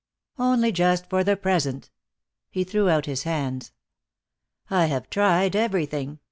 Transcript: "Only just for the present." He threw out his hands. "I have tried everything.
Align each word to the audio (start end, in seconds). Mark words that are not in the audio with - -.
"Only 0.39 0.71
just 0.71 1.07
for 1.11 1.23
the 1.23 1.37
present." 1.37 1.91
He 2.49 2.63
threw 2.63 2.89
out 2.89 3.05
his 3.05 3.21
hands. 3.21 3.71
"I 4.67 4.85
have 4.87 5.11
tried 5.11 5.55
everything. 5.55 6.17